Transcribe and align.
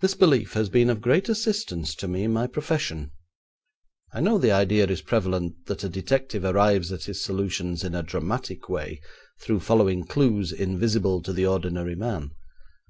This 0.00 0.14
belief 0.14 0.54
has 0.54 0.70
been 0.70 0.88
of 0.88 1.02
great 1.02 1.28
assistance 1.28 1.94
to 1.96 2.08
me 2.08 2.24
in 2.24 2.32
my 2.32 2.46
profession. 2.46 3.10
I 4.14 4.22
know 4.22 4.38
the 4.38 4.50
idea 4.50 4.86
is 4.86 5.02
prevalent 5.02 5.66
that 5.66 5.84
a 5.84 5.90
detective 5.90 6.42
arrives 6.42 6.90
at 6.90 7.04
his 7.04 7.22
solutions 7.22 7.84
in 7.84 7.94
a 7.94 8.02
dramatic 8.02 8.70
way 8.70 9.02
through 9.42 9.60
following 9.60 10.04
clues 10.06 10.52
invisible 10.52 11.20
to 11.20 11.34
the 11.34 11.44
ordinary 11.44 11.94
man. 11.96 12.30